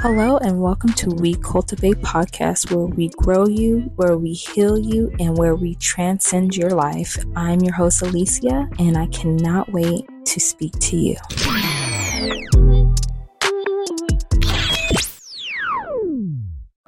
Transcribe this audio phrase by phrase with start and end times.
[0.00, 5.14] Hello, and welcome to We Cultivate Podcast, where we grow you, where we heal you,
[5.20, 7.16] and where we transcend your life.
[7.36, 11.16] I'm your host, Alyssiah, and I cannot wait to speak to you.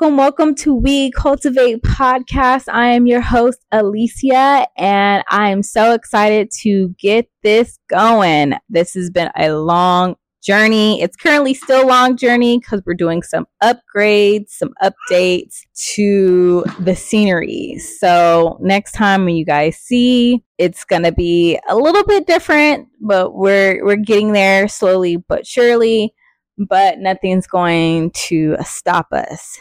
[0.01, 2.73] Welcome, welcome to We Cultivate Podcast.
[2.73, 8.55] I am your host, Alyssiah, and I am so excited to get this going.
[8.69, 11.03] This has been a long journey.
[11.03, 15.63] It's currently still a long journey because we're doing some upgrades, some updates
[15.95, 17.81] to the scenery.
[17.81, 23.35] So next time when you guys see, it's gonna be a little bit different, but
[23.35, 26.15] we're we're getting there slowly but surely.
[26.57, 29.59] But nothing's going to stop us.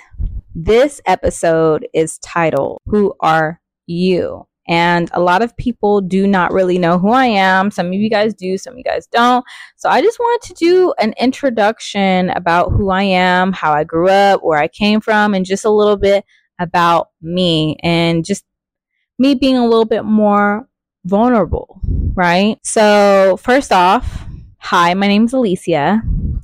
[0.60, 4.48] This episode is titled Who Are You?
[4.68, 7.70] And a lot of people do not really know who I am.
[7.70, 9.46] Some of you guys do, some of you guys don't.
[9.76, 14.10] So I just wanted to do an introduction about who I am, how I grew
[14.10, 16.26] up, where I came from, and just a little bit
[16.58, 18.44] about me and just
[19.20, 20.68] me being a little bit more
[21.06, 21.80] vulnerable,
[22.16, 22.58] right?
[22.64, 24.26] So, first off,
[24.58, 26.02] hi, my name is Alyssiah,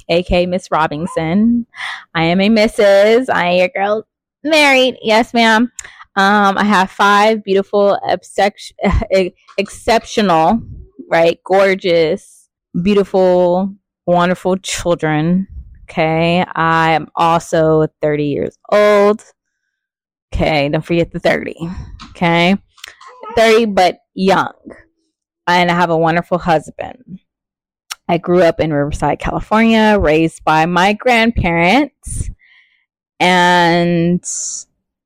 [0.09, 1.66] aka Miss Robinson.
[2.13, 3.30] I am a Mrs.
[3.30, 4.08] I am your girl
[4.44, 4.97] married.
[5.02, 5.72] Yes, ma'am.
[6.16, 7.99] Um, I have five beautiful,
[9.58, 10.61] exceptional,
[11.09, 12.49] right, gorgeous,
[12.81, 13.73] beautiful,
[14.05, 15.47] wonderful children.
[15.83, 16.44] Okay.
[16.55, 19.23] I am also 30 years old.
[20.33, 20.69] Okay.
[20.69, 21.55] Don't forget the 30.
[22.11, 22.55] Okay.
[23.36, 24.53] 30, but young.
[25.47, 27.19] And I have a wonderful husband.
[28.08, 32.30] I grew up in Riverside, California, raised by my grandparents.
[33.20, 34.23] And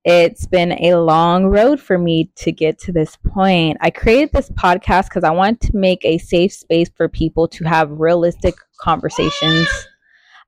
[0.04, 3.78] it's been a long road for me to get to this point.
[3.82, 7.66] I created this podcast because I want to make a safe space for people to
[7.66, 9.68] have realistic conversations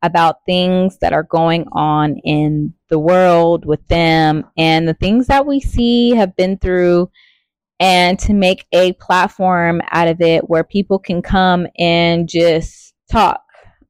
[0.02, 5.46] about things that are going on in the world with them and the things that
[5.46, 7.12] we see, have been through,
[7.80, 13.42] and to make a platform out of it where people can come and just talk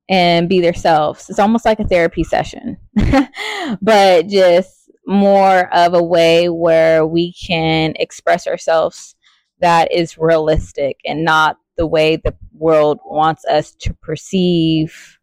[0.10, 1.30] and be themselves.
[1.30, 2.78] It's almost like a therapy session,
[3.82, 9.16] but just more of a way where we can express ourselves
[9.60, 15.18] that is realistic and not the way the world wants us to perceive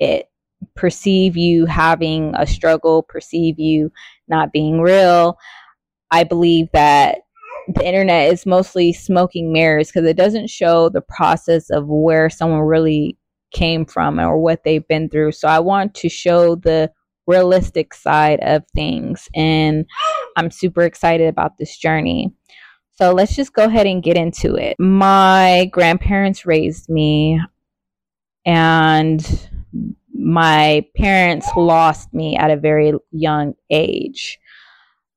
[0.00, 0.28] it
[0.74, 3.92] perceive you having a struggle perceive you
[4.28, 5.36] not being real
[6.10, 7.18] i believe that
[7.68, 12.60] the internet is mostly smoking mirrors because it doesn't show the process of where someone
[12.60, 13.16] really
[13.52, 16.90] came from or what they've been through so i want to show the
[17.26, 19.28] realistic side of things.
[19.34, 19.86] And
[20.36, 22.32] I'm super excited about this journey.
[22.92, 24.76] So let's just go ahead and get into it.
[24.78, 27.40] My grandparents raised me,
[28.46, 29.50] and
[30.12, 34.38] my parents lost me at a very young age.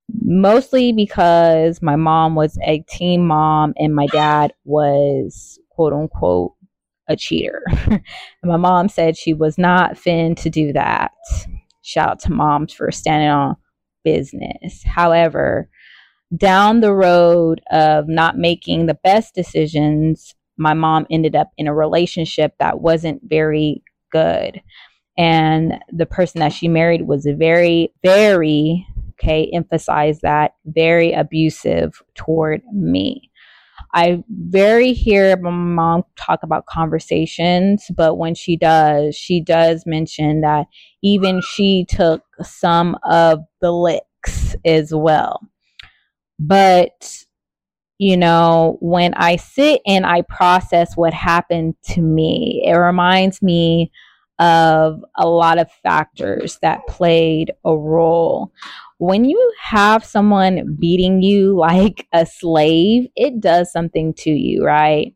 [0.09, 6.53] Mostly because my mom was a teen mom and my dad was quote unquote
[7.07, 7.63] a cheater.
[8.43, 11.11] my mom said she was not fin to do that.
[11.81, 13.55] Shout out to moms for standing on
[14.03, 14.83] business.
[14.83, 15.69] However,
[16.35, 21.73] down the road of not making the best decisions, my mom ended up in a
[21.73, 24.61] relationship that wasn't very good.
[25.17, 28.85] And the person that she married was a very, very,
[29.19, 33.31] okay, emphasize that, very abusive toward me.
[33.93, 40.41] I very hear my mom talk about conversations, but when she does, she does mention
[40.41, 40.67] that
[41.01, 45.41] even she took some of the licks as well.
[46.39, 47.23] But,
[47.97, 53.91] you know, when I sit and I process what happened to me, it reminds me
[54.39, 58.51] of a lot of factors that played a role
[58.97, 65.13] when you have someone beating you like a slave, it does something to you, right?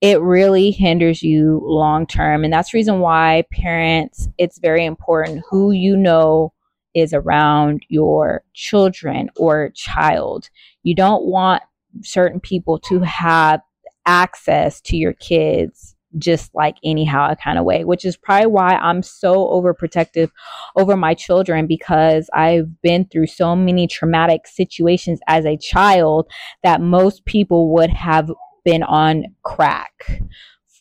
[0.00, 2.44] It really hinders you long term.
[2.44, 6.52] And that's the reason why parents, it's very important who you know
[6.94, 10.50] is around your children or child.
[10.84, 11.62] You don't want
[12.02, 13.60] certain people to have
[14.06, 19.02] access to your kids just like anyhow kind of way which is probably why i'm
[19.02, 20.30] so overprotective
[20.76, 26.30] over my children because i've been through so many traumatic situations as a child
[26.62, 28.30] that most people would have
[28.64, 30.22] been on crack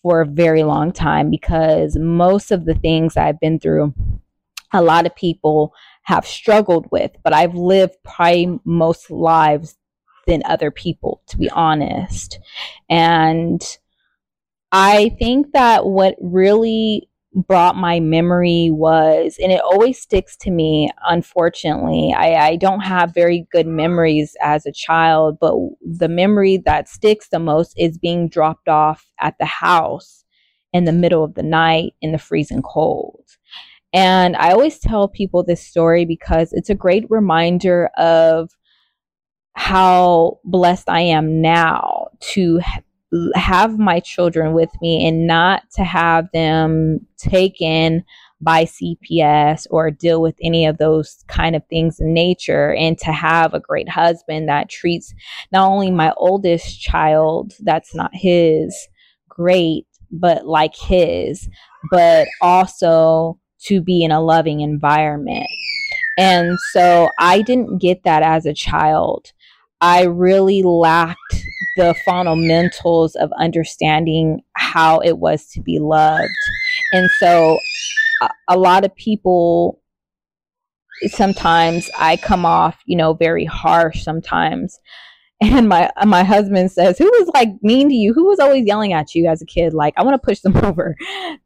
[0.01, 3.94] for a very long time because most of the things i've been through
[4.74, 5.74] a lot of people
[6.04, 9.78] have struggled with but i've lived probably most lives
[10.28, 12.40] than other people, to be honest.
[12.90, 13.62] And
[14.72, 20.90] I think that what really brought my memory was, and it always sticks to me,
[21.08, 22.14] unfortunately.
[22.16, 27.30] I, I, don't have very good memories as a child, but the memory that sticks
[27.30, 30.25] the most is being dropped off at the house
[30.74, 33.24] in the middle of the night in the freezing cold.
[33.94, 38.50] And I always tell people this story because it's a great reminder of
[39.54, 42.60] how blessed I am now to
[43.36, 48.04] have my children with me and not to have them taken
[48.42, 53.12] by CPS or deal with any of those kind of things in nature and to
[53.12, 55.13] have a great husband that treats
[55.51, 58.75] not only my oldest child that's not his
[59.30, 61.50] great but like his
[61.89, 65.48] but also to be in a loving environment.
[66.18, 69.31] And so I didn't get that as a child
[69.81, 71.18] I really lacked
[71.75, 76.29] the fundamentals of understanding how it was to be loved.
[76.94, 77.59] And so
[78.21, 79.79] a, a lot of people
[81.06, 84.79] sometimes I come off, you know, very harsh sometimes.
[85.39, 88.12] And my my husband says, "Who was like mean to you?
[88.12, 89.71] Who was always yelling at you as a kid?
[89.71, 90.95] Like I want to push them over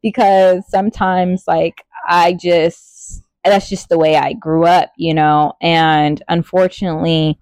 [0.02, 5.52] because sometimes like I just that's just the way I grew up, you know.
[5.60, 7.38] And unfortunately,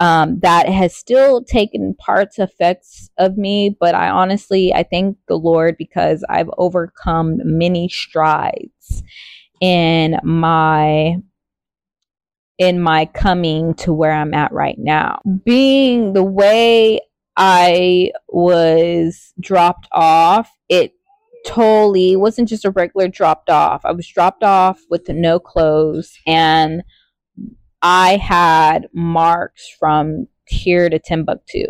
[0.00, 5.38] um, that has still taken parts effects of me but i honestly i thank the
[5.38, 9.02] lord because i've overcome many strides
[9.60, 11.16] in my
[12.58, 15.20] in my coming to where i'm at right now.
[15.44, 17.00] Being the way
[17.36, 20.92] i was dropped off it
[21.44, 23.84] totally wasn't just a regular dropped off.
[23.84, 26.82] I was dropped off with no clothes and
[27.84, 31.66] I had marks from here to Timbuktu.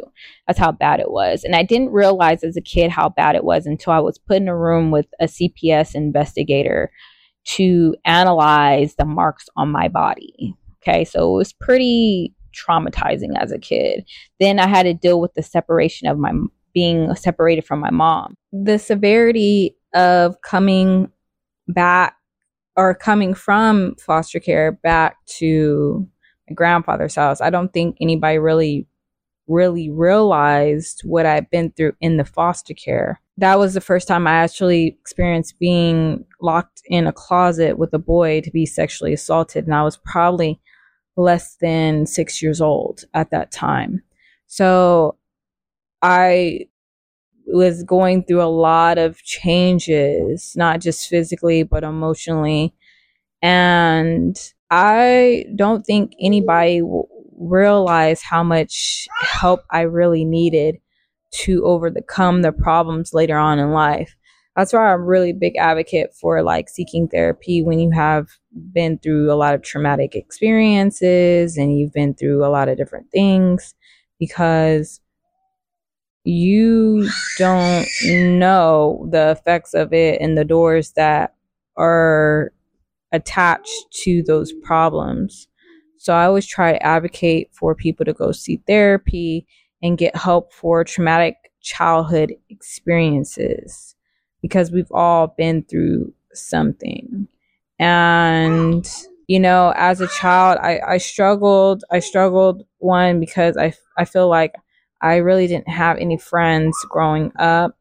[0.46, 1.42] That's how bad it was.
[1.42, 4.36] And I didn't realize as a kid how bad it was until I was put
[4.36, 6.92] in a room with a CPS investigator
[7.46, 10.54] to analyze the marks on my body.
[10.82, 14.08] Okay, so it was pretty traumatizing as a kid.
[14.38, 16.32] Then I had to deal with the separation of my
[16.72, 18.36] being separated from my mom.
[18.52, 21.10] The severity of coming
[21.66, 22.16] back
[22.76, 26.08] or coming from foster care back to
[26.48, 28.86] my grandfather's house, I don't think anybody really,
[29.46, 33.20] really realized what I've been through in the foster care.
[33.36, 37.98] That was the first time I actually experienced being locked in a closet with a
[37.98, 39.66] boy to be sexually assaulted.
[39.66, 40.60] And I was probably
[41.16, 44.02] less than six years old at that time.
[44.46, 45.16] So
[46.02, 46.66] I
[47.46, 52.74] was going through a lot of changes, not just physically, but emotionally.
[53.42, 54.36] And
[54.70, 57.08] I don't think anybody will
[57.38, 60.76] realize how much help I really needed
[61.32, 64.16] to overcome the problems later on in life.
[64.56, 68.28] That's why I'm really big advocate for like seeking therapy when you have
[68.72, 73.10] been through a lot of traumatic experiences and you've been through a lot of different
[73.10, 73.74] things
[74.20, 75.00] because
[76.24, 81.34] you don't know the effects of it and the doors that
[81.76, 82.52] are
[83.12, 85.48] attached to those problems.
[85.98, 89.46] So I always try to advocate for people to go see therapy
[89.82, 93.94] and get help for traumatic childhood experiences
[94.42, 97.28] because we've all been through something.
[97.78, 98.88] And,
[99.26, 101.84] you know, as a child, I, I struggled.
[101.90, 104.54] I struggled, one, because I, I feel like
[105.04, 107.76] I really didn't have any friends growing up.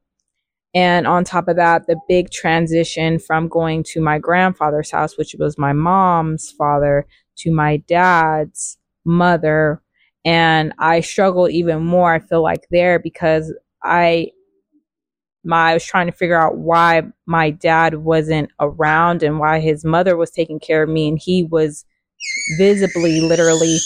[0.75, 5.33] And on top of that, the big transition from going to my grandfather's house, which
[5.39, 9.81] was my mom's father, to my dad's mother.
[10.25, 14.31] And I struggled even more, I feel like, there because I
[15.45, 19.85] my I was trying to figure out why my dad wasn't around and why his
[19.85, 21.85] mother was taking care of me and he was
[22.57, 23.77] visibly literally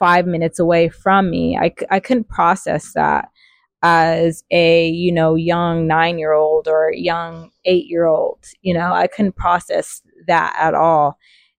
[0.00, 1.56] five minutes away from me.
[1.56, 3.28] I, I couldn't process that
[3.82, 8.44] as a, you know, young nine year old or young eight year old.
[8.62, 11.16] You know, I couldn't process that at all.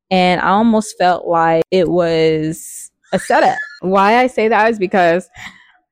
[0.10, 3.58] And I almost felt like it was a setup.
[3.80, 5.30] Why I say that is because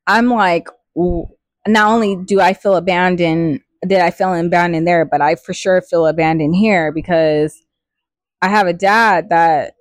[0.07, 5.35] I'm like, not only do I feel abandoned, did I feel abandoned there, but I
[5.35, 7.55] for sure feel abandoned here because
[8.41, 9.73] I have a dad that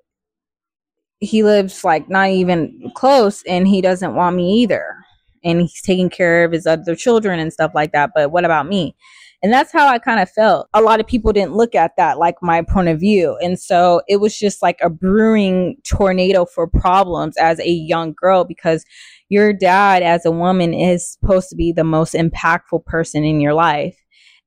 [1.20, 4.96] he lives like not even close and he doesn't want me either
[5.44, 8.66] and he's taking care of his other children and stuff like that but what about
[8.68, 8.94] me
[9.42, 10.68] And that's how I kind of felt.
[10.74, 13.36] A lot of people didn't look at that like my point of view.
[13.40, 18.44] And so it was just like a brewing tornado for problems as a young girl
[18.44, 18.84] because
[19.28, 23.54] your dad as a woman is supposed to be the most impactful person in your
[23.54, 23.96] life.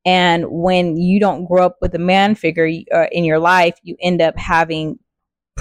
[0.04, 3.96] And when you don't grow up with a man figure uh, in your life, you
[4.02, 5.00] end up having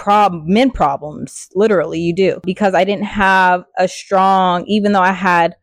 [0.07, 1.49] men problems.
[1.55, 5.57] Literally, you do because I didn't have a strong, even though I had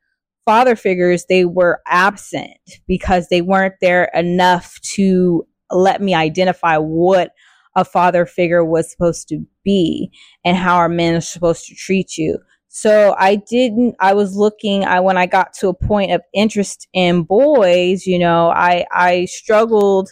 [0.46, 2.58] father figures, they were absent
[2.88, 7.32] because they weren't there enough to let me identify what
[7.76, 10.10] a father figure was supposed to be
[10.46, 12.40] and how our men are supposed to treat you.
[12.70, 16.88] So I didn't, I was looking, I, when I got to a point of interest
[16.94, 20.12] in boys, you know, I, I struggled,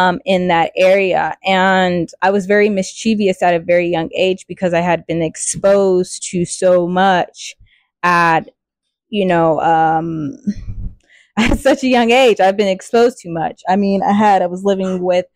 [0.00, 1.36] um, in that area.
[1.44, 6.22] And I was very mischievous at a very young age because I had been exposed
[6.30, 7.54] to so much
[8.02, 8.48] at,
[9.10, 10.38] you know, um,
[11.36, 12.40] at such a young age.
[12.40, 13.60] I've been exposed to much.
[13.68, 15.26] I mean, I had, I was living with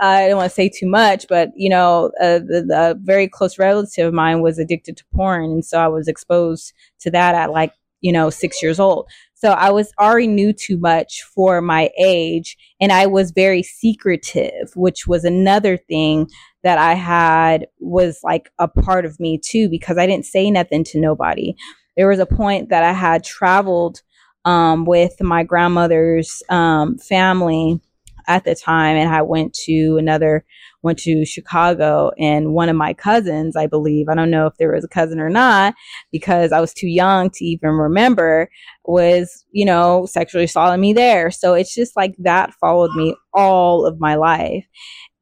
[0.00, 3.56] I don't want to say too much, but you know, a, the, the very close
[3.56, 7.52] relative of mine was addicted to porn, and so I was exposed to that at
[7.52, 9.08] like you know six years old.
[9.34, 14.70] So I was already knew too much for my age, and I was very secretive,
[14.76, 16.28] which was another thing
[16.62, 20.84] that I had was like a part of me too, because I didn't say nothing
[20.84, 21.54] to nobody.
[21.96, 24.00] There was a point that I had traveled
[24.44, 27.80] um, with my grandmother's um, family
[28.28, 30.44] at the time and I went to another
[30.82, 34.72] went to Chicago and one of my cousins, I believe, I don't know if there
[34.72, 35.74] was a cousin or not
[36.10, 38.48] because I was too young to even remember
[38.84, 41.30] was, you know, sexually assaulting me there.
[41.30, 44.66] So it's just like that followed me all of my life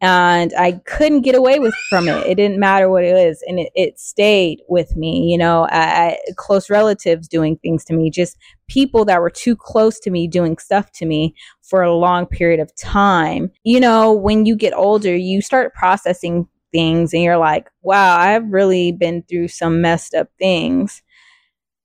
[0.01, 2.27] and I couldn't get away with from it.
[2.27, 5.31] It didn't matter what it is, and it, it stayed with me.
[5.31, 9.55] You know, I, I, close relatives doing things to me, just people that were too
[9.57, 13.51] close to me doing stuff to me for a long period of time.
[13.65, 18.51] You know, when you get older, you start processing things, and you're like, "Wow, I've
[18.51, 21.03] really been through some messed up things."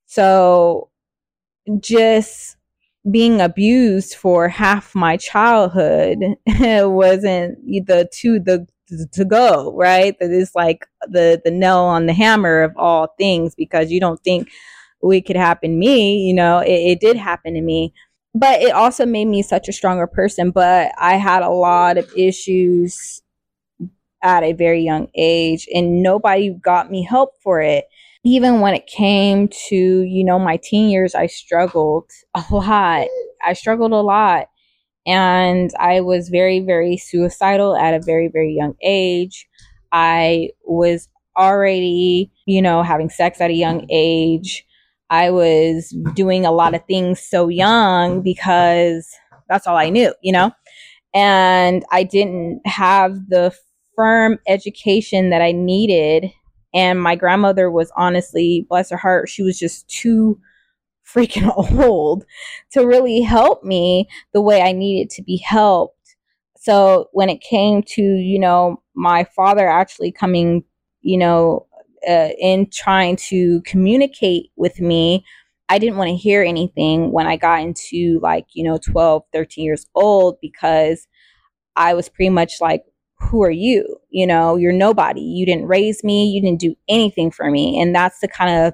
[0.08, 0.90] So,
[1.80, 2.58] just
[3.12, 8.68] being abused for half my childhood wasn't the to the
[9.14, 10.18] to go right?
[10.20, 14.24] That is like the the nail on the hammer of all things because you don't
[14.24, 14.50] think
[15.04, 17.94] it could happen to me you know it, it did happen to me.
[18.38, 22.12] But it also made me such a stronger person but i had a lot of
[22.18, 23.22] issues
[24.24, 27.86] at a very young age and nobody got me help for it
[28.26, 33.08] even when it came to, you know, my teen years, I struggled a lot.
[33.46, 34.48] I struggled a lot.
[35.06, 39.48] And I was very, very suicidal at a very, very young age.
[39.92, 44.66] I was already, you know, having sex at a young age.
[45.12, 49.08] I was doing a lot of things so young because
[49.48, 50.52] that's all I knew, you know?
[51.14, 53.54] And I didn't have the
[53.96, 56.32] firm education that I needed
[56.76, 60.40] and my grandmother was honestly, bless her heart, she was just too
[61.16, 61.52] freaking
[61.82, 62.26] old
[62.72, 66.16] to really help me the way I needed to be helped.
[66.58, 70.64] So when it came to, you know, my father actually coming,
[71.02, 71.68] you know,
[72.08, 75.24] uh, in trying to communicate with me,
[75.70, 79.66] I didn't want to hear anything when I got into like, you know, 12, 13
[79.66, 81.08] years old because
[81.76, 82.84] I was pretty much like,
[83.26, 83.98] who are you?
[84.10, 85.22] You know, you're nobody.
[85.22, 86.28] You didn't raise me.
[86.28, 87.80] You didn't do anything for me.
[87.80, 88.74] And that's the kind of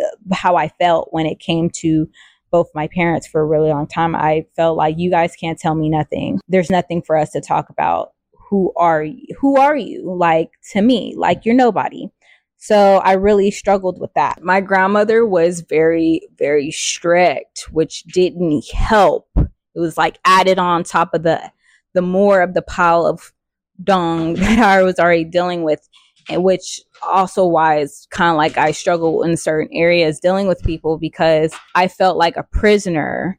[0.00, 2.08] uh, how I felt when it came to
[2.50, 4.14] both my parents for a really long time.
[4.16, 6.40] I felt like you guys can't tell me nothing.
[6.48, 8.12] There's nothing for us to talk about.
[8.48, 9.26] Who are you?
[9.38, 10.12] Who are you?
[10.12, 12.08] Like to me, like you're nobody.
[12.56, 14.42] So I really struggled with that.
[14.42, 19.28] My grandmother was very, very strict, which didn't help.
[19.36, 21.50] It was like added on top of the
[21.94, 23.32] the more of the pile of
[23.82, 25.88] dong that I was already dealing with,
[26.30, 30.98] which also why it's kind of like I struggle in certain areas dealing with people
[30.98, 33.38] because I felt like a prisoner.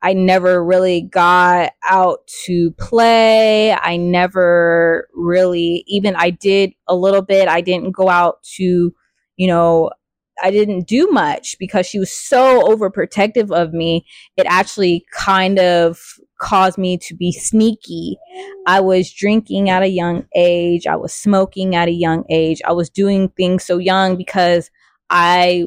[0.00, 3.72] I never really got out to play.
[3.72, 7.48] I never really, even I did a little bit.
[7.48, 8.94] I didn't go out to,
[9.36, 9.90] you know,
[10.40, 14.06] I didn't do much because she was so overprotective of me.
[14.36, 16.00] It actually kind of
[16.38, 18.18] caused me to be sneaky.
[18.66, 20.86] I was drinking at a young age.
[20.86, 22.60] I was smoking at a young age.
[22.64, 24.70] I was doing things so young because
[25.10, 25.64] I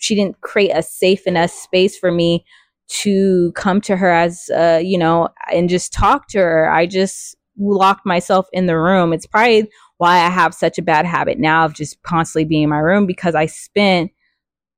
[0.00, 2.44] she didn't create a safe enough space for me
[2.88, 6.70] to come to her as uh, you know and just talk to her.
[6.70, 9.12] I just locked myself in the room.
[9.12, 12.68] It's probably why I have such a bad habit now of just constantly being in
[12.68, 14.10] my room because I spent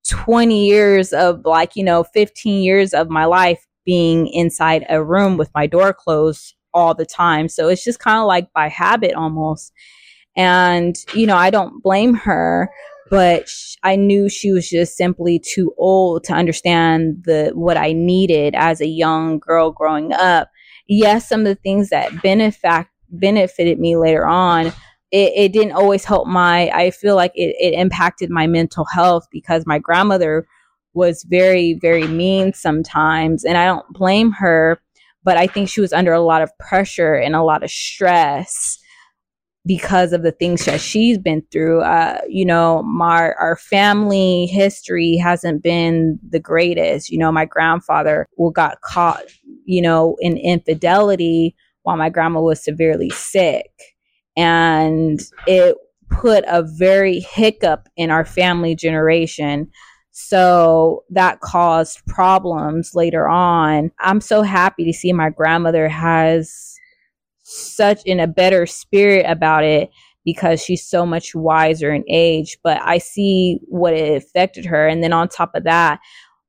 [0.08, 5.38] 20 years of like, you know, 15 years of my life being inside a room
[5.38, 7.48] with my door closed all the time.
[7.48, 9.72] So it's just kind of like by habit almost.
[10.36, 12.70] And, you know, I don't blame her,
[13.08, 13.48] but
[13.82, 18.82] I knew she was just simply too old to understand the what I needed as
[18.82, 20.50] a young girl growing up.
[20.86, 26.04] Yes, some of the things that benefit benefited me later on, it, it didn't always
[26.04, 30.46] help my I feel like it, it impacted my mental health because my grandmother
[30.94, 33.44] was very, very mean sometimes.
[33.44, 34.80] And I don't blame her,
[35.22, 38.78] but I think she was under a lot of pressure and a lot of stress
[39.66, 41.82] because of the things that she's been through.
[41.82, 47.10] Uh, you know, my our family history hasn't been the greatest.
[47.10, 49.24] You know, my grandfather got caught,
[49.66, 53.70] you know, in infidelity while my grandma was severely sick.
[54.36, 55.76] And it
[56.10, 59.70] put a very hiccup in our family generation.
[60.20, 63.92] So that caused problems later on.
[64.00, 66.74] I'm so happy to see my grandmother has
[67.44, 69.90] such in a better spirit about it
[70.24, 72.58] because she's so much wiser in age.
[72.64, 74.88] But I see what it affected her.
[74.88, 76.00] And then on top of that,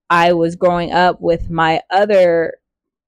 [0.09, 2.55] I was growing up with my other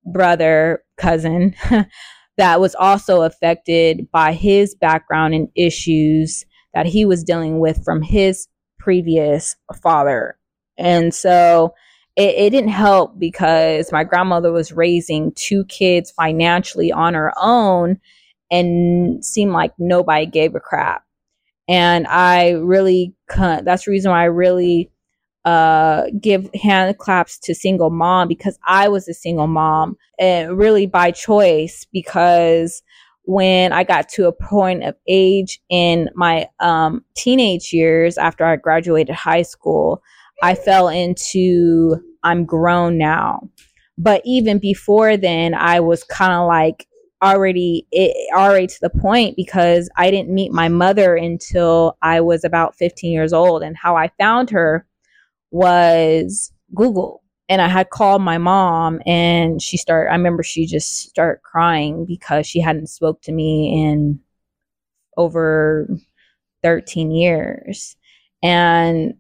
[0.06, 1.56] brother, cousin,
[2.38, 8.04] that was also affected by his background and issues that he was dealing with from
[8.04, 10.38] his previous father.
[10.82, 11.74] And so
[12.16, 18.00] it, it didn't help because my grandmother was raising two kids financially on her own
[18.50, 21.04] and seemed like nobody gave a crap.
[21.68, 24.92] And I really, that's the reason why I really
[25.46, 30.88] uh, give hand claps to single mom because I was a single mom and really
[30.88, 32.84] by choice because
[33.24, 38.56] when I got to a point of age in my um, teenage years after I
[38.56, 40.02] graduated high school,
[40.42, 43.50] I fell into I'm grown now.
[43.98, 46.88] But even before then, I was kind of like
[47.22, 52.44] already it, already to the point because I didn't meet my mother until I was
[52.44, 53.64] about 15 years old.
[53.64, 54.88] And how I found her
[55.52, 57.22] was Google.
[57.50, 62.06] And I had called my mom and she started I remember she just started crying
[62.06, 64.22] because she hadn't spoke to me in
[65.18, 65.90] over
[66.64, 67.98] 13 years.
[68.42, 69.16] And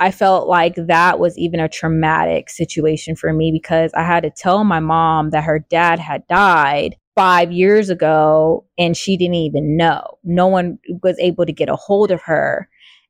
[0.00, 4.30] I felt like that was even a traumatic situation for me because I had to
[4.30, 9.76] tell my mom that her dad had died five years ago and she didn't even
[9.76, 10.18] know.
[10.24, 12.66] No one was able to get a hold of her.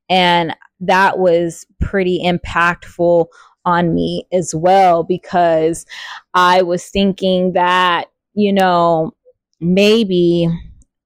[0.09, 3.27] And that was pretty impactful
[3.63, 5.85] on me as well because
[6.33, 9.13] I was thinking that, you know,
[9.61, 10.49] maybe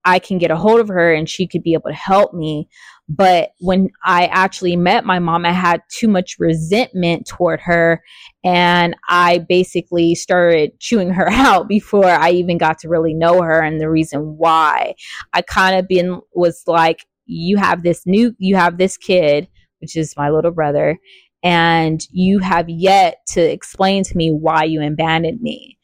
[0.06, 2.70] I can get a hold of her and she could be able to help me.
[3.08, 8.04] But when I actually met my mom, I had too much resentment toward her.
[8.44, 13.62] And I basically started chewing her out before I even got to really know her
[13.62, 14.96] and the reason why.
[15.34, 19.48] I kind of been was like, you have this new, you have this kid,
[19.82, 20.98] which is my little brother,
[21.44, 25.78] and you have yet to explain to me why you abandoned me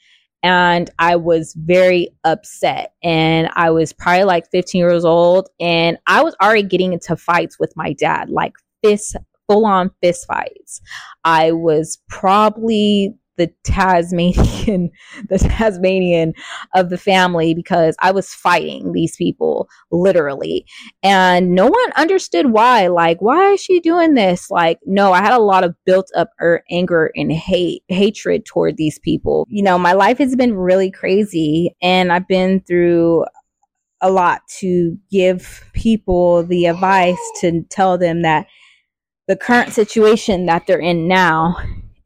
[0.43, 2.93] and I was very upset.
[3.03, 7.59] And I was probably like 15 years old, and I was already getting into fights
[7.59, 9.15] with my dad, like fist,
[9.47, 10.81] full on fist fights.
[11.23, 14.91] I was probably the Tasmanian,
[15.29, 16.33] the Tasmanian
[16.75, 20.65] of the family because I was fighting these people literally.
[21.01, 22.87] And no one understood why.
[22.87, 24.51] Like, why is she doing this?
[24.51, 28.77] Like, no, I had a lot of built up er- anger and hate, hatred toward
[28.77, 29.47] these people.
[29.49, 33.25] You know, my life has been really crazy and I've been through
[34.01, 38.45] a lot to give people the advice to tell them that
[39.27, 41.55] the current situation that they're in now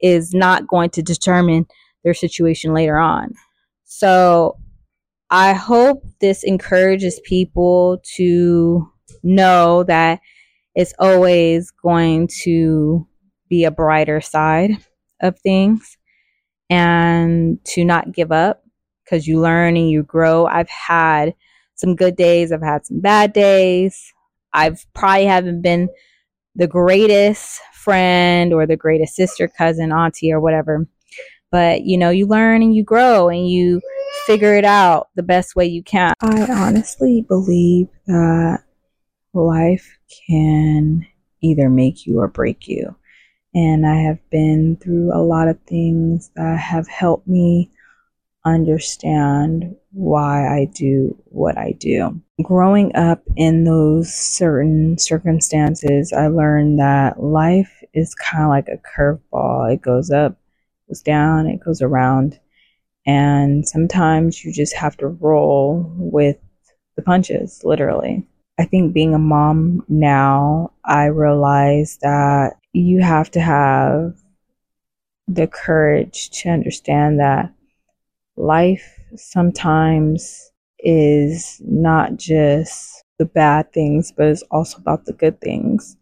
[0.01, 1.65] is not going to determine
[2.03, 3.34] their situation later on.
[3.84, 4.58] So
[5.29, 8.91] I hope this encourages people to
[9.23, 10.19] know that
[10.75, 13.08] it's always going to
[13.49, 14.71] be a brighter side
[15.21, 15.97] of things
[16.69, 18.63] and to not give up
[19.03, 20.45] because you learn and you grow.
[20.45, 21.34] I've had
[21.75, 24.13] some good days, I've had some bad days.
[24.53, 25.89] I've probably haven't been
[26.55, 30.86] the greatest friend or the greatest sister, cousin, auntie, or whatever.
[31.52, 33.80] But you know, you learn and you grow and you
[34.26, 36.13] figure it out the best way you can.
[36.21, 38.63] I honestly believe that
[39.34, 41.06] life can
[41.41, 42.95] either make you or break you.
[43.54, 47.71] And I have been through a lot of things that have helped me
[48.43, 52.21] understand why I do what I do.
[52.41, 58.78] Growing up in those certain circumstances, I learned that life is kind of like a
[58.78, 59.74] curveball.
[59.74, 60.38] It goes up
[60.88, 62.39] goes down, it goes around.
[63.06, 66.38] And sometimes you just have to roll with
[66.95, 68.28] the punches, literally.
[68.58, 74.15] I think being a mom now, I realize that you have to have
[75.28, 77.54] the courage to understand that
[78.38, 80.52] life sometimes
[80.86, 85.98] is not just the bad things, but it's also about the good things.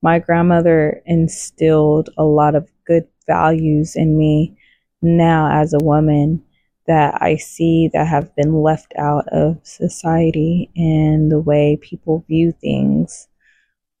[0.00, 4.56] My grandmother instilled a lot of good values in me
[5.02, 6.42] now as a woman
[6.86, 12.52] that I see that have been left out of society and the way people view
[12.52, 13.28] things.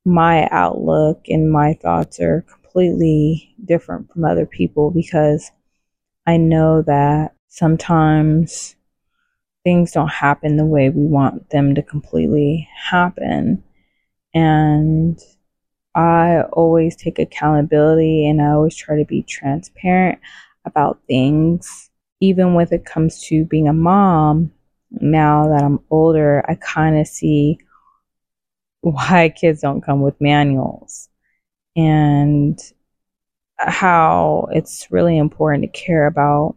[0.04, 5.52] My outlook and my thoughts are completely different from other people because
[6.26, 8.74] I know that sometimes
[9.64, 13.62] things don't happen the way we want them to completely happen.
[14.34, 15.20] And
[15.94, 20.18] I always take accountability and I always try to be transparent
[20.64, 21.90] about things
[22.22, 24.52] even when it comes to being a mom,
[24.92, 27.58] now that I'm older, I kind of see
[28.80, 31.08] why kids don't come with manuals
[31.74, 32.60] and
[33.58, 36.54] how it's really important to care about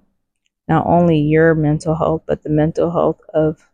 [0.68, 3.70] not only your mental health, but the mental health of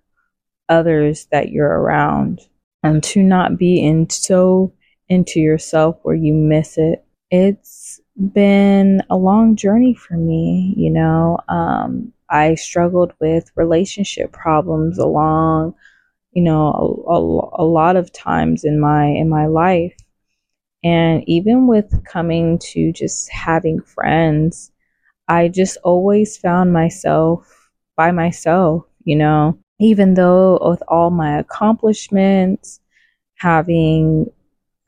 [0.70, 2.42] others that you're around.
[2.84, 4.74] And to not be in so
[5.08, 7.04] into yourself where you miss it.
[7.30, 8.00] It's
[8.34, 10.74] been a long journey for me.
[10.78, 15.76] You know, um, I struggled with relationship problems along,
[16.32, 19.96] you know, a, a, a lot of times in my in my life,
[20.84, 24.72] and even with coming to just having friends,
[25.28, 28.86] I just always found myself by myself.
[29.04, 32.80] You know, even though with all my accomplishments,
[33.36, 34.32] having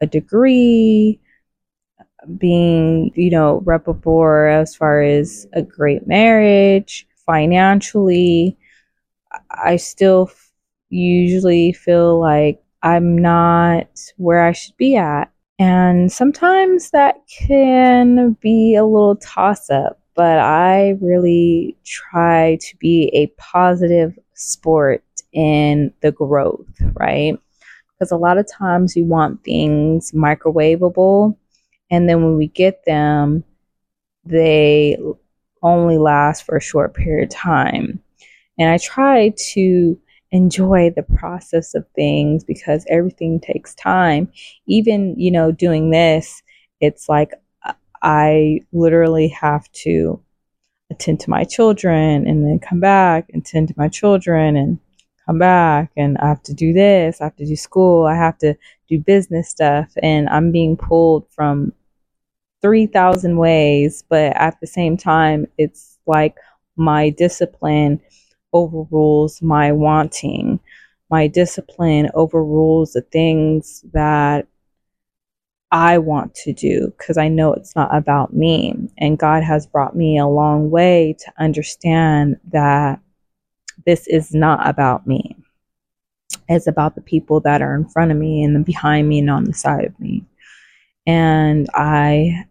[0.02, 1.20] a degree,
[2.38, 8.58] being, you know, reputable as far as a great marriage, financially,
[9.52, 10.52] I still f-
[10.90, 15.32] usually feel like I'm not where I should be at.
[15.60, 23.10] And sometimes that can be a little toss up, but I really try to be
[23.14, 27.38] a positive sport in the growth, right?
[28.00, 31.36] Because a lot of times you want things microwavable
[31.94, 33.44] and then when we get them,
[34.26, 34.98] they
[35.62, 38.02] only last for a short period of time.
[38.58, 40.00] And I try to
[40.32, 44.32] enjoy the process of things because everything takes time.
[44.66, 46.42] Even, you know, doing this,
[46.82, 47.32] it's like
[48.04, 50.22] I literally have to
[50.92, 54.80] attend to my children and then come back and attend to my children and
[55.26, 58.38] come back and I have to do this, I have to do school, I have
[58.40, 58.56] to
[58.90, 61.74] do business stuff and I'm being pulled from
[62.62, 66.38] 3,000 ways, but at the same time, it's like
[66.76, 68.02] my discipline
[68.54, 70.60] overrules my wanting.
[71.10, 74.48] My discipline overrules the things that
[75.74, 78.76] I want to do because I know it's not about me.
[79.00, 83.00] And God has brought me a long way to understand that
[83.84, 85.36] this is not about me.
[86.48, 89.46] It's about the people that are in front of me and behind me and on
[89.46, 90.24] the side of me.
[91.08, 92.46] And I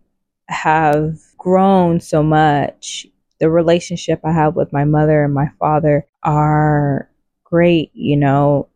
[0.48, 3.06] have grown so much.
[3.38, 7.08] The relationship I have with my mother and my father are
[7.44, 8.68] great, you know,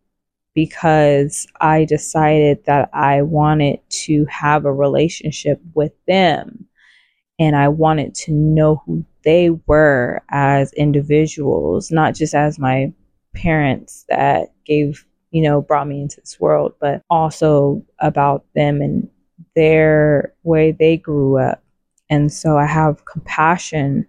[0.57, 6.67] because I decided that I wanted to have a relationship with them.
[7.39, 12.91] And I wanted to know who they were as individuals, not just as my
[13.35, 19.11] parents that gave, you know, brought me into this world, but also about them and
[19.55, 21.63] their way they grew up.
[22.09, 24.07] And so I have compassion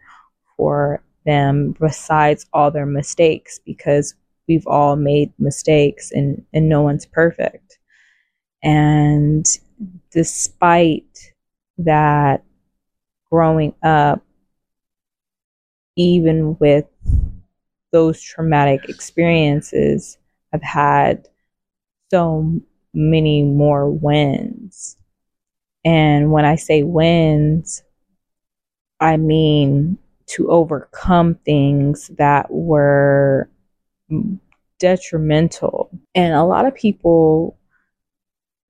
[0.55, 4.15] for them besides all their mistakes because
[4.47, 7.79] we've all made mistakes and, and no one's perfect.
[8.63, 9.45] And
[10.11, 11.33] despite
[11.79, 12.43] that,
[13.29, 14.23] growing up,
[15.95, 16.85] even with
[17.91, 20.17] those traumatic experiences,
[20.53, 21.27] I've had
[22.09, 22.61] so
[22.93, 24.97] many more wins.
[25.83, 27.83] And when I say wins,
[28.99, 33.49] I mean to overcome things that were
[34.79, 35.89] detrimental.
[36.15, 37.57] And a lot of people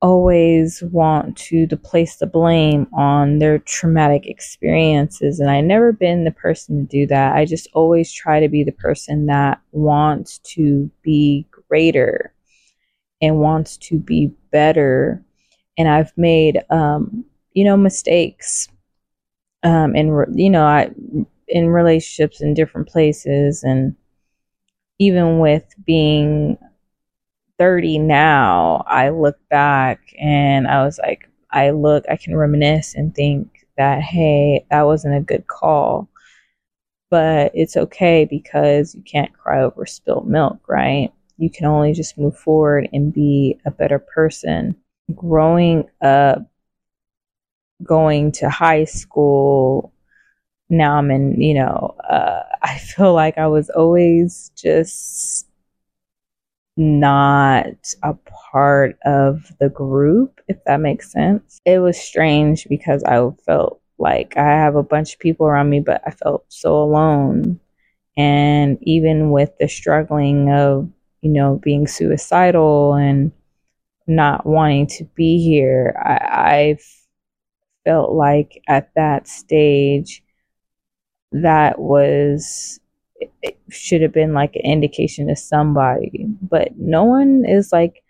[0.02, 5.40] always want to, place the blame on their traumatic experiences.
[5.40, 7.36] And I never been the person to do that.
[7.36, 12.34] I just always try to be the person that wants to be greater
[13.22, 15.24] and wants to be better.
[15.78, 18.70] And I've made, um, you know, mistakes
[19.64, 20.92] um, in you know, I
[21.48, 23.96] in relationships in different places, and
[25.00, 26.58] even with being
[27.58, 33.14] 30 now, I look back and I was like, I look, I can reminisce and
[33.16, 36.10] think that, hey, that wasn't a good call.
[37.10, 41.12] But it's okay because you can't cry over spilled milk, right?
[41.38, 44.76] You can only just move forward and be a better person.
[45.16, 46.46] Growing up,
[47.84, 49.94] going to high school,
[50.70, 55.48] now I'm in, you know, uh, I feel like I was always just
[56.76, 61.60] not a part of the group, if that makes sense.
[61.66, 65.80] It was strange because I felt like I have a bunch of people around me,
[65.80, 67.60] but I felt so alone.
[68.18, 70.90] And even with the struggling of,
[71.22, 73.32] you know, being suicidal and
[74.08, 76.78] not wanting to be here, I, I
[77.86, 80.22] felt like at that stage
[81.44, 82.80] that was
[83.42, 86.28] it should have been like an indication to somebody.
[86.42, 88.04] But no one is like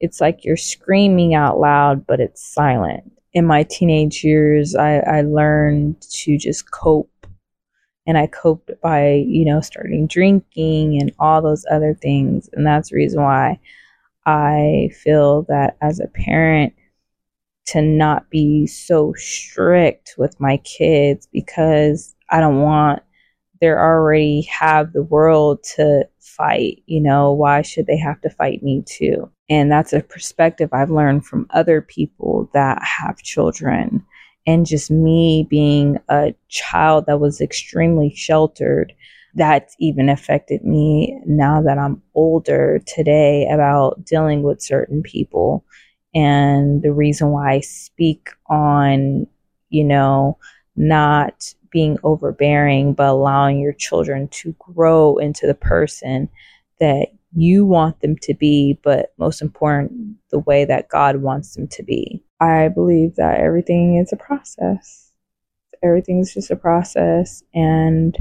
[0.00, 3.12] it's like you're screaming out loud but it's silent.
[3.32, 7.10] In my teenage years i, I learned to just cope.
[8.06, 12.48] And i coped by you know starting drinking and all those other things.
[12.52, 13.58] And that's the reason why
[14.26, 16.74] i feel that as a parent
[17.68, 23.02] to not be so strict with my kids because i don't want
[23.60, 26.82] they already have the world to fight.
[26.86, 29.30] You know, why should they have to fight me too?
[29.50, 34.04] And that's a perspective I've learned from other people that have children.
[34.46, 38.94] And just me being a child that was extremely sheltered,
[39.34, 45.64] that's even affected me now that I'm older today about dealing with certain people.
[46.14, 49.26] And the reason why I speak on,
[49.68, 50.38] you know,
[50.76, 56.28] not being overbearing, but allowing your children to grow into the person
[56.80, 61.68] that you want them to be, but most important, the way that God wants them
[61.68, 62.22] to be.
[62.40, 65.12] I believe that everything is a process.
[65.82, 67.42] Everything's just a process.
[67.54, 68.16] And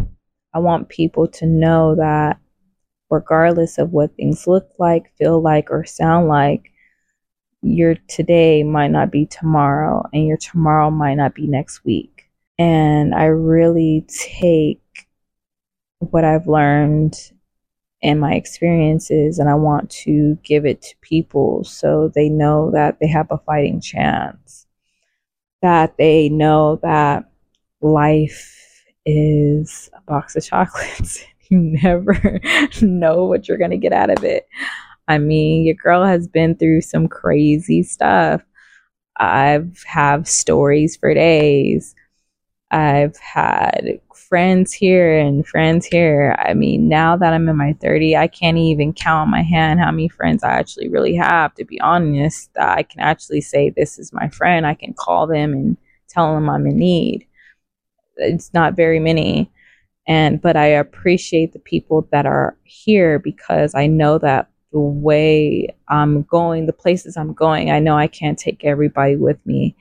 [0.53, 2.39] I want people to know that
[3.09, 6.71] regardless of what things look like, feel like, or sound like,
[7.61, 12.16] your today might not be tomorrow, and your tomorrow might not be next week
[12.59, 14.81] and I really take
[15.99, 17.15] what I've learned
[18.03, 22.99] and my experiences and I want to give it to people so they know that
[22.99, 24.67] they have a fighting chance.
[25.61, 27.29] That they know that
[27.81, 31.23] life is a box of chocolates.
[31.49, 32.39] you never
[32.81, 34.47] know what you're going to get out of it.
[35.07, 38.41] I mean, your girl has been through some crazy stuff.
[39.15, 41.95] I've have stories for days
[42.71, 46.35] I've had friends here and friends here.
[46.39, 49.79] I mean, now that I'm in my 30, I can't even count on my hand
[49.79, 52.53] how many friends I actually really have, to be honest.
[52.55, 54.67] That I can actually say, This is my friend.
[54.67, 55.77] I can call them and
[56.09, 57.25] tell them I'm in need.
[58.17, 59.51] It's not very many.
[60.07, 65.75] And, but I appreciate the people that are here because I know that the way
[65.89, 69.75] I'm going, the places I'm going, I know I can't take everybody with me.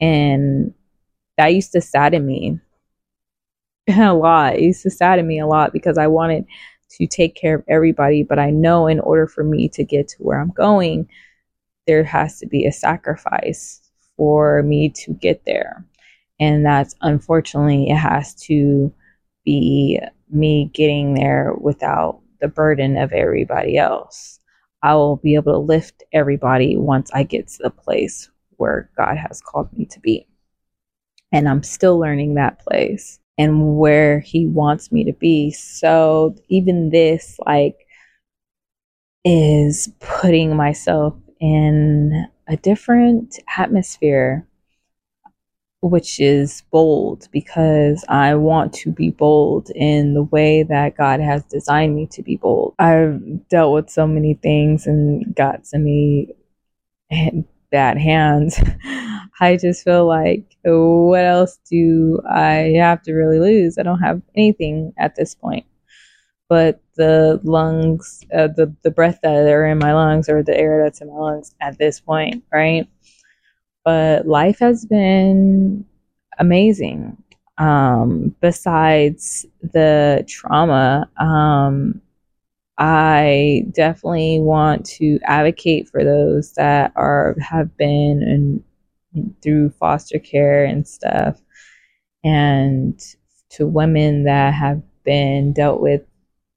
[0.00, 0.72] And
[1.42, 2.60] that used to sadden me
[3.88, 4.54] a lot.
[4.54, 6.46] It used to sadden me a lot because I wanted
[6.90, 10.16] to take care of everybody, but I know in order for me to get to
[10.18, 11.08] where I'm going,
[11.88, 15.84] there has to be a sacrifice for me to get there.
[16.38, 18.94] And that's unfortunately, it has to
[19.44, 19.98] be
[20.30, 24.38] me getting there without the burden of everybody else.
[24.84, 29.16] I will be able to lift everybody once I get to the place where God
[29.16, 30.28] has called me to be.
[31.32, 35.50] And I'm still learning that place and where he wants me to be.
[35.50, 37.86] So even this, like,
[39.24, 44.46] is putting myself in a different atmosphere,
[45.80, 51.44] which is bold because I want to be bold in the way that God has
[51.44, 52.74] designed me to be bold.
[52.78, 56.34] I've dealt with so many things and got so many
[57.72, 58.52] bad hand,
[59.40, 63.78] I just feel like, what else do I have to really lose?
[63.78, 65.66] I don't have anything at this point.
[66.48, 70.84] But the lungs, uh, the, the breath that are in my lungs or the air
[70.84, 72.86] that's in my lungs at this point, right?
[73.84, 75.84] But life has been
[76.38, 77.16] amazing.
[77.58, 82.00] Um, besides the trauma, um,
[82.78, 88.22] I definitely want to advocate for those that are have been
[89.14, 91.40] and through foster care and stuff.
[92.24, 93.00] And
[93.50, 96.02] to women that have been dealt with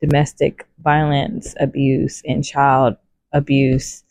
[0.01, 2.95] domestic violence abuse and child
[3.33, 4.03] abuse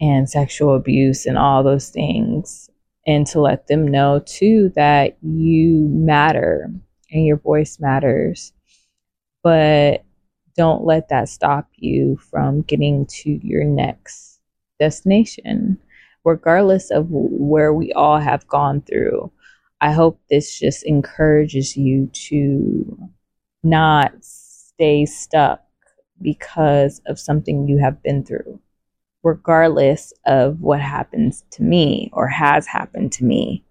[0.00, 2.70] and sexual abuse and all those things.
[3.06, 6.70] And to let them know too that you matter
[7.10, 8.52] and your voice matters.
[9.42, 10.04] But
[10.58, 14.40] don't let that stop you from getting to your next
[14.78, 15.78] destination
[16.24, 19.32] regardless of where we all have gone through
[19.80, 23.10] i hope this just encourages you to
[23.62, 24.12] not
[24.78, 25.60] stay stuck
[26.20, 28.60] because of something you have been through,
[29.22, 33.64] regardless of what happens to me or has happened to me.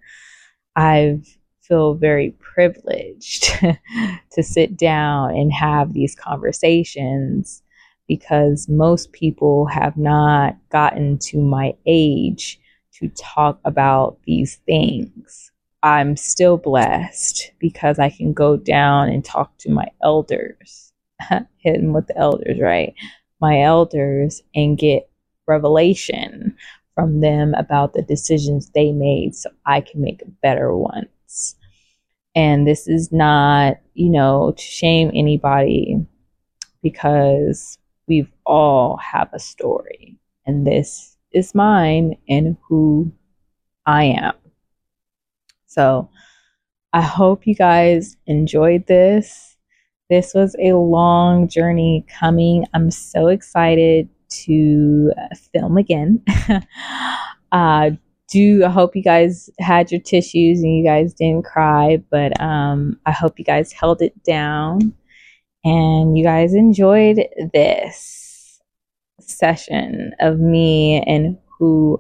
[0.76, 1.20] I
[1.68, 3.44] feel very privileged
[4.32, 7.62] to sit down and have these conversations
[8.08, 12.60] because most people have not gotten to my age
[12.94, 15.52] to talk about these things.
[15.84, 20.92] I'm still blessed because I can go down and talk to my elders,
[21.58, 22.94] hidden with the elders, right?
[23.40, 25.10] My elders and get
[25.48, 26.56] revelation
[26.96, 30.76] from them about the decisions they made so I can make a better
[32.36, 36.06] And this is not, you know, to shame anybody
[36.84, 43.12] because we've all have a story and this is mine and who
[43.86, 44.34] I am.
[45.66, 46.10] So
[46.94, 49.58] I hope you guys enjoyed this.
[50.10, 52.66] This was a long journey coming.
[52.74, 55.12] I'm so excited to
[55.52, 56.24] film again.
[57.52, 57.92] uh,
[58.28, 63.00] do I hope you guys had your tissues and you guys didn't cry, but um,
[63.06, 64.94] I hope you guys held it down
[65.64, 68.62] and you guys enjoyed this
[69.20, 72.00] session of me and who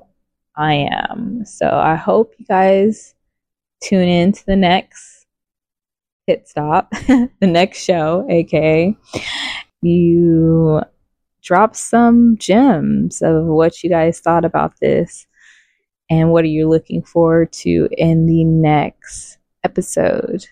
[0.55, 1.45] I am.
[1.45, 3.15] So I hope you guys
[3.81, 5.25] tune in to the next
[6.27, 8.95] pit stop, the next show, aka
[9.81, 10.81] you
[11.43, 15.26] drop some gems of what you guys thought about this
[16.09, 20.45] and what are you looking forward to in the next episode.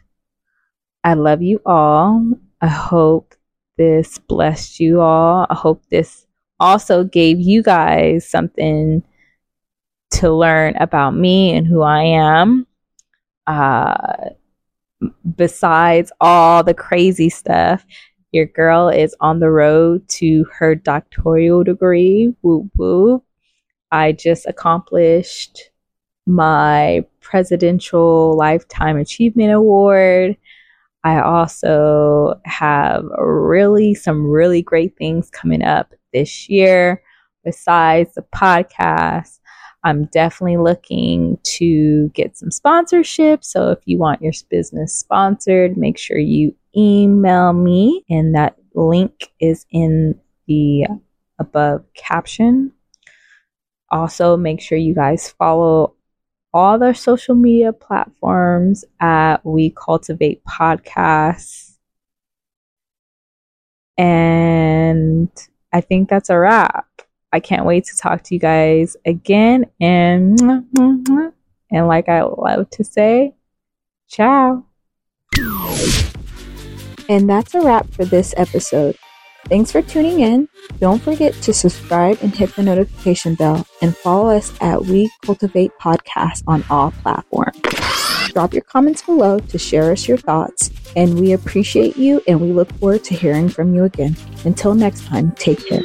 [1.03, 2.33] I love you all.
[2.61, 3.35] I hope
[3.77, 5.45] this blessed you all.
[5.49, 6.25] I hope this
[6.59, 9.03] also gave you guys something
[10.11, 12.65] to learn about me and who I am
[13.47, 14.29] uh,
[15.35, 17.85] besides all the crazy stuff,
[18.31, 22.33] your girl is on the road to her doctoral degree.
[22.41, 23.23] Woo woo.
[23.91, 25.71] I just accomplished
[26.25, 30.37] my Presidential Lifetime Achievement Award.
[31.03, 37.03] I also have really some really great things coming up this year
[37.43, 39.39] besides the podcast.
[39.83, 43.43] I'm definitely looking to get some sponsorship.
[43.43, 49.31] So if you want your business sponsored, make sure you email me, and that link
[49.39, 50.87] is in the
[51.37, 52.71] above caption.
[53.95, 55.93] Also, make sure you guys follow
[56.53, 61.77] all their social media platforms at We Cultivate Podcasts.
[63.97, 65.29] And
[65.71, 66.89] I think that's a wrap.
[67.31, 69.63] I can't wait to talk to you guys again.
[69.79, 70.37] And,
[71.71, 73.33] and like I love to say,
[74.09, 74.65] ciao.
[77.07, 78.97] And that's a wrap for this episode.
[79.47, 80.49] Thanks for tuning in.
[80.79, 85.71] Don't forget to subscribe and hit the notification bell and follow us at We Cultivate
[85.79, 87.61] Podcast on all platforms.
[88.33, 92.51] Drop your comments below to share us your thoughts, and we appreciate you and we
[92.51, 94.17] look forward to hearing from you again.
[94.45, 95.83] Until next time, take care.